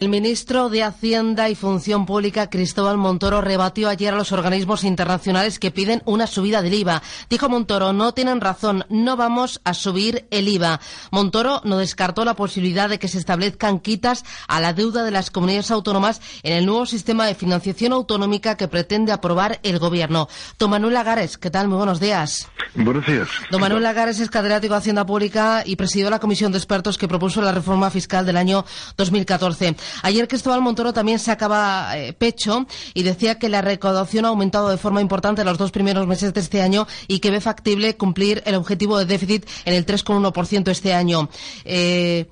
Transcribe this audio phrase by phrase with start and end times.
[0.00, 5.58] El ministro de Hacienda y Función Pública, Cristóbal Montoro, rebatió ayer a los organismos internacionales
[5.58, 7.02] que piden una subida del IVA.
[7.28, 10.80] Dijo Montoro, no tienen razón, no vamos a subir el IVA.
[11.10, 15.30] Montoro no descartó la posibilidad de que se establezcan quitas a la deuda de las
[15.30, 20.30] comunidades autónomas en el nuevo sistema de financiación autonómica que pretende aprobar el Gobierno.
[20.58, 21.68] Don Manuel Lagares, ¿qué tal?
[21.68, 22.48] Muy buenos días.
[22.74, 23.28] Buenos días.
[23.50, 27.06] Don Manuel Lagares es catedrático de Hacienda Pública y presidió la comisión de expertos que
[27.06, 28.64] propuso la reforma fiscal del año
[28.96, 29.76] 2014.
[30.02, 34.76] Ayer Cristóbal Montoro también sacaba eh, pecho y decía que la recaudación ha aumentado de
[34.78, 38.42] forma importante en los dos primeros meses de este año y que ve factible cumplir
[38.46, 41.28] el objetivo de déficit en el 3,1% este año.
[41.64, 42.28] Eh,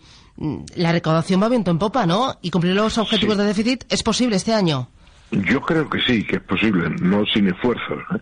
[0.76, 2.38] la recaudación va viento en popa, ¿no?
[2.42, 3.42] Y cumplir los objetivos Sí.
[3.42, 4.88] de déficit es posible este año.
[5.30, 7.94] Yo creo que sí, que es posible, no sin esfuerzo.
[8.14, 8.18] ¿eh?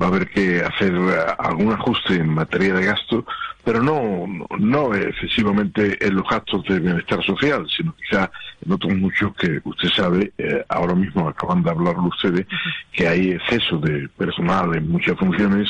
[0.00, 3.24] Va a haber que hacer eh, algún ajuste en materia de gasto,
[3.64, 4.26] pero no,
[4.58, 8.30] no excesivamente en los gastos de bienestar social, sino quizá
[8.64, 12.46] en otros muchos que usted sabe, eh, ahora mismo acaban de hablarlo ustedes,
[12.92, 15.68] que hay exceso de personal en muchas funciones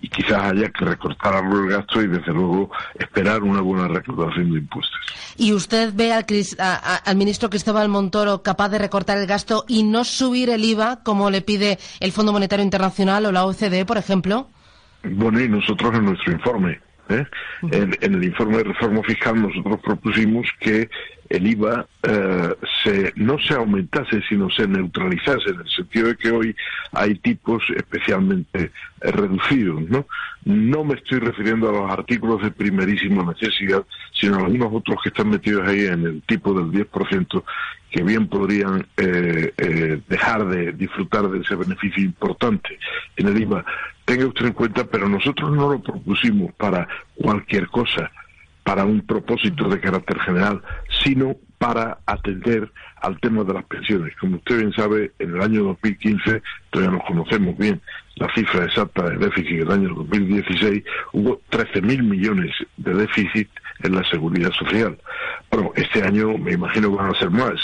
[0.00, 4.52] y quizás haya que recortar algo el gasto y desde luego esperar una buena recaudación
[4.52, 4.96] de impuestos.
[5.36, 6.24] ¿Y usted ve al,
[6.58, 10.64] a- a- al ministro Cristóbal Montoro capaz de recortar el gasto y no subir el
[10.64, 14.48] IVA como le pide el Fondo Monetario Internacional o la OCDE, por ejemplo?
[15.02, 17.24] Bueno, y nosotros en nuestro informe, ¿eh?
[17.70, 20.88] en, en el informe de reforma fiscal nosotros propusimos que
[21.30, 26.30] el IVA eh, se, no se aumentase, sino se neutralizase, en el sentido de que
[26.30, 26.56] hoy
[26.92, 29.88] hay tipos especialmente eh, reducidos.
[29.88, 30.06] ¿no?
[30.44, 35.10] no me estoy refiriendo a los artículos de primerísima necesidad, sino a algunos otros que
[35.10, 37.44] están metidos ahí en el tipo del 10%,
[37.90, 42.76] que bien podrían eh, dejar de disfrutar de ese beneficio importante
[43.16, 43.64] en el IVA.
[44.04, 48.10] Tenga usted en cuenta, pero nosotros no lo propusimos para cualquier cosa,
[48.70, 50.62] para un propósito de carácter general,
[51.02, 52.70] sino para atender
[53.02, 54.14] al tema de las pensiones.
[54.20, 57.80] Como usted bien sabe, en el año 2015, todavía no conocemos bien
[58.14, 63.48] la cifra exacta de déficit del año 2016, hubo 13.000 millones de déficit
[63.82, 64.96] en la seguridad social.
[65.50, 67.54] Bueno, este año me imagino que van a ser más.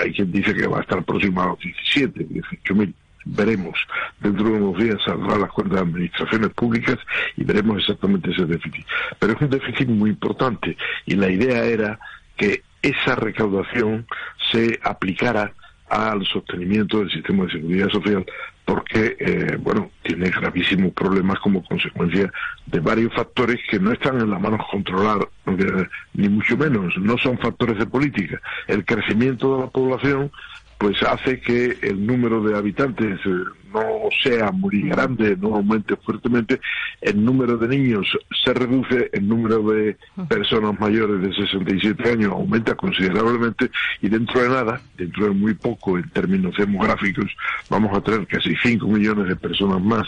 [0.00, 2.92] Hay quien dice que va a estar próximo a los 17, 18.000
[3.26, 3.78] veremos.
[4.20, 6.98] Dentro de unos días saldrán las cuentas de administraciones públicas
[7.36, 8.86] y veremos exactamente ese déficit.
[9.18, 11.98] Pero es un déficit muy importante y la idea era
[12.36, 14.06] que esa recaudación
[14.52, 15.52] se aplicara
[15.88, 18.24] al sostenimiento del sistema de seguridad social
[18.64, 22.32] porque, eh, bueno, tiene gravísimos problemas como consecuencia
[22.66, 27.16] de varios factores que no están en la mano controlar, eh, ni mucho menos, no
[27.16, 28.40] son factores de política.
[28.66, 30.32] El crecimiento de la población
[30.78, 33.30] pues hace que el número de habitantes eh,
[33.72, 36.60] no sea muy grande, no aumente fuertemente,
[37.00, 38.06] el número de niños
[38.44, 39.96] se reduce, el número de
[40.28, 43.70] personas mayores de 67 años aumenta considerablemente
[44.00, 47.26] y dentro de nada, dentro de muy poco en términos demográficos,
[47.68, 50.06] vamos a tener casi 5 millones de personas más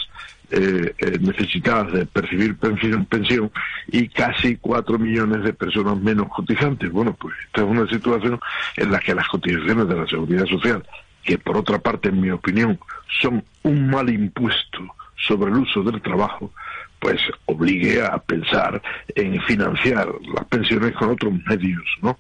[0.51, 3.51] eh, eh, necesitadas de percibir pensión, pensión
[3.87, 6.91] y casi cuatro millones de personas menos cotizantes.
[6.91, 8.41] Bueno, pues esta es una situación
[8.77, 10.83] en la que las cotizaciones de la seguridad social,
[11.23, 12.79] que por otra parte, en mi opinión,
[13.21, 16.51] son un mal impuesto sobre el uso del trabajo,
[16.99, 18.81] pues obligue a pensar
[19.15, 22.19] en financiar las pensiones con otros medios, ¿no?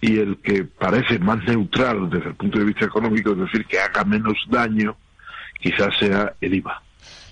[0.00, 3.78] Y el que parece más neutral desde el punto de vista económico, es decir, que
[3.78, 4.96] haga menos daño,
[5.60, 6.82] quizás sea el IVA.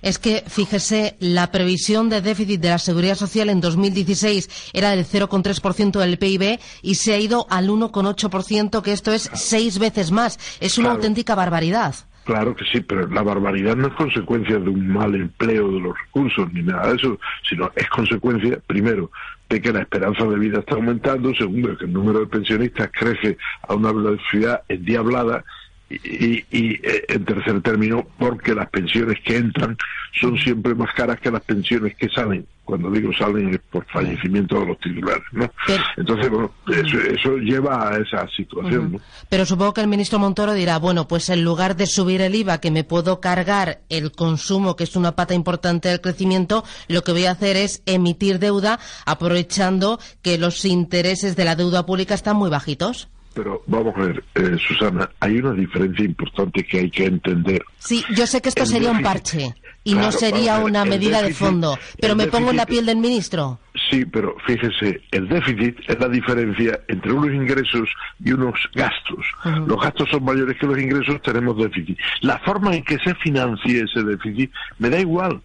[0.03, 5.05] Es que, fíjese, la previsión de déficit de la seguridad social en 2016 era del
[5.07, 10.39] 0,3% del PIB y se ha ido al 1,8%, que esto es seis veces más.
[10.61, 10.97] Es una Claro.
[10.99, 11.95] auténtica barbaridad.
[12.25, 15.95] Claro que sí, pero la barbaridad no es consecuencia de un mal empleo de los
[15.97, 17.19] recursos ni nada de eso,
[17.49, 19.13] sino es consecuencia, primero,
[19.49, 22.91] de que la esperanza de vida está aumentando, segundo, de que el número de pensionistas
[22.93, 23.39] crece
[23.69, 25.45] a una velocidad endiablada
[25.89, 29.77] y, y, eh, en tercer término, porque las pensiones que entran
[30.21, 32.47] son siempre más caras que las pensiones que salen.
[32.65, 35.49] Cuando digo salen es por fallecimiento de los titulares, ¿no?
[35.69, 39.01] Pero- Entonces, bueno, eso, eso lleva a esa situación, ¿no?
[39.29, 42.59] Pero supongo que el ministro Montoro dirá, bueno, pues en lugar de subir el IVA,
[42.59, 47.13] que me puedo cargar el consumo, que es una pata importante del crecimiento, lo que
[47.13, 52.35] voy a hacer es emitir deuda aprovechando que los intereses de la deuda pública están
[52.37, 53.09] muy bajitos.
[53.37, 57.63] Pero vamos a ver, eh, Susana, hay una diferencia importante que hay que entender.
[57.79, 59.55] Sí, yo sé que esto El sería un parche
[59.85, 62.87] y Claro, no sería ver, una medida de fondo, pero me pongo en la piel
[62.87, 63.61] del ministro.
[63.91, 67.91] Sí, pero fíjese, el déficit es la diferencia entre unos ingresos
[68.25, 69.27] y unos gastos.
[69.67, 71.99] Los gastos son mayores que los ingresos, tenemos déficit.
[72.23, 75.43] La forma en que se financie ese déficit me da igual.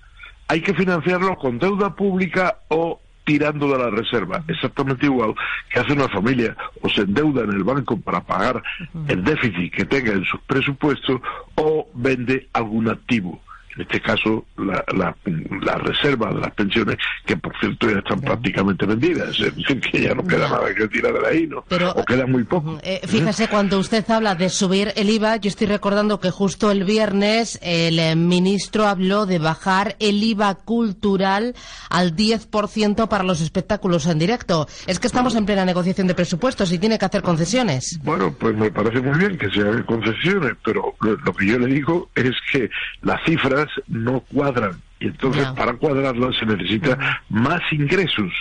[0.48, 4.44] Hay que financiarlo con deuda pública o tirando de la reserva.
[4.48, 5.34] Exactamente igual
[5.70, 8.62] que hace una familia o se endeuda en el banco para pagar
[9.08, 11.22] el déficit que tenga en sus presupuestos
[11.56, 13.42] o vende algún activo.
[13.76, 15.16] En este caso, la, la,
[15.62, 19.30] la reserva de las pensiones, que por cierto ya están prácticamente vendidas.
[19.40, 21.64] Es decir, que ya no queda nada que tirar de ahí, ¿no?
[21.68, 22.80] Pero- o queda muy poco.
[22.84, 26.84] Eh, fíjese, cuando usted habla de subir el IVA, yo estoy recordando que justo el
[26.84, 31.56] viernes el eh, ministro habló de bajar el IVA cultural
[31.90, 34.68] al 10% para los espectáculos en directo.
[34.88, 38.00] Es que estamos en plena negociación de presupuestos y tiene que hacer concesiones.
[38.04, 41.68] Bueno, pues me parece muy bien que se hagan concesiones, pero lo, que yo le
[41.68, 42.70] digo es que
[43.02, 43.22] las
[43.68, 44.74] cifras no cuadran.
[45.00, 46.98] Y entonces, para cuadrarlas se necesita
[47.30, 48.32] más ingresos.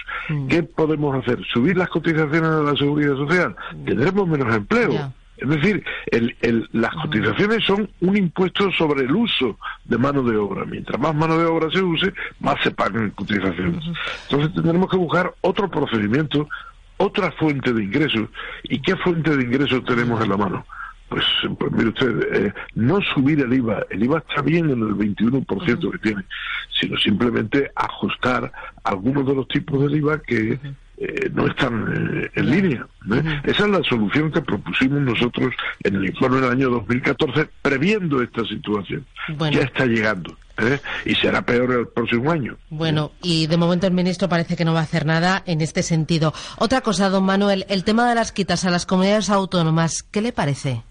[0.49, 1.39] ¿Qué podemos hacer?
[1.53, 3.57] ¿Subir las cotizaciones de la seguridad social?
[3.87, 4.93] Tendremos menos empleo.
[5.39, 10.37] Es decir, el- el- las cotizaciones son un impuesto sobre el uso de mano de
[10.37, 10.67] obra.
[10.67, 13.83] Mientras más mano de obra se use, más se pagan cotizaciones.
[14.29, 16.47] Entonces tendremos que buscar otro procedimiento,
[16.99, 18.29] otra fuente de ingresos.
[18.65, 20.67] ¿Y qué fuente de ingresos tenemos en la mano?
[21.11, 21.25] Pues,
[21.59, 25.91] pues mire usted, eh, no subir el IVA, el IVA está bien en el 21%
[25.91, 26.23] que tiene,
[26.81, 28.53] sino simplemente ajustar
[28.85, 30.61] algunos de los tipos del IVA que
[30.99, 32.87] eh, no están eh, en línea.
[33.43, 35.53] Esa es la solución que propusimos nosotros
[35.83, 39.05] en el informe del año 2014, previendo esta situación.
[39.37, 39.59] Bueno.
[39.59, 40.79] Ya está llegando ¿eh?
[41.07, 42.57] y será peor el próximo año.
[42.69, 45.83] Bueno, y de momento el ministro parece que no va a hacer nada en este
[45.83, 46.33] sentido.
[46.59, 50.33] Otra cosa, don Manuel, el tema de las quitas a las comunidades autónomas, ¿qué le
[50.33, 50.83] parece?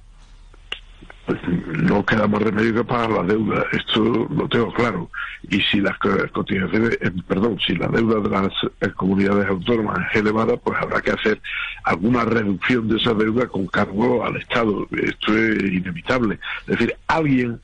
[1.30, 1.40] Pues
[1.84, 3.64] no queda más remedio que pagar la deuda.
[3.72, 5.12] Esto lo tengo claro.
[5.50, 10.08] Y si las co- cotizaciones, eh, perdón, si la deuda de las eh, comunidades autónomas
[10.12, 11.40] es elevada, pues habrá que hacer
[11.84, 14.88] alguna reducción de esa deuda con cargo al Estado.
[14.92, 16.40] Esto es inevitable.
[16.62, 17.60] Es decir, alguien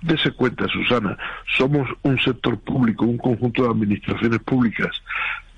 [0.00, 1.18] Dese cuenta, Susana,
[1.56, 4.90] somos un sector público, un conjunto de administraciones públicas.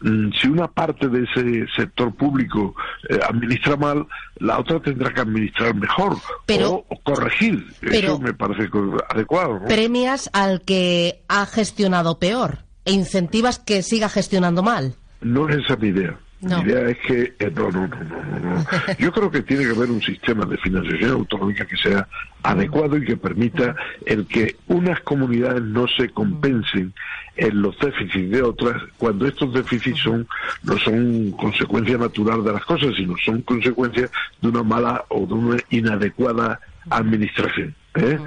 [0.01, 2.75] Mm, Si una parte de ese sector público
[3.09, 4.07] eh, administra mal,
[4.37, 6.17] la otra tendrá que administrar mejor
[6.47, 7.67] Pero- o, corregir.
[7.81, 8.69] pero- Eso me parece
[9.09, 9.61] adecuado.
[9.61, 9.67] ¿no?
[9.67, 14.95] Premias al que ha gestionado peor e incentivas que siga gestionando mal.
[15.21, 16.19] No es esa mi idea.
[16.41, 16.63] No.
[16.63, 18.67] Mi idea es que, eh, no, no, no, no, no, no.
[18.99, 22.09] Yo creo que tiene que haber un sistema de financiación autonómica que sea
[22.43, 23.77] adecuado y que permita
[24.07, 26.95] el que unas comunidades no se compensen
[27.37, 30.27] en los déficits de otras cuando estos déficits son
[30.63, 34.09] no son consecuencia natural de las cosas, sino son consecuencia
[34.41, 36.59] de una mala o de una inadecuada
[36.89, 37.75] administración.
[37.97, 38.19] ¿eh?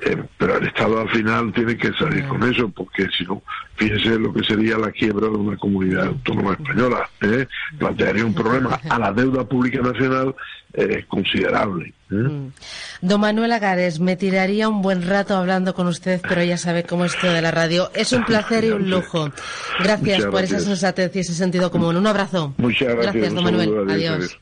[0.00, 3.42] Eh, pero el Estado al final tiene que salir con eso, porque si no,
[3.74, 7.10] fíjese lo que sería la quiebra de una comunidad autónoma española.
[7.20, 7.46] ¿eh?
[7.78, 10.36] Plantearía un problema a la deuda pública nacional
[10.74, 11.92] eh, considerable.
[12.12, 12.50] ¿eh?
[13.00, 17.04] Don Manuel Agares, me tiraría un buen rato hablando con usted, pero ya sabe cómo
[17.04, 17.90] es esto de la radio.
[17.92, 19.30] Es un placer y un lujo.
[19.80, 20.64] Gracias Muchas por esa gracias.
[20.64, 21.96] sensatez y ese sentido común.
[21.96, 22.54] Un abrazo.
[22.58, 23.90] Muchas gracias, Gracias, don Manuel.
[23.90, 24.38] adiós.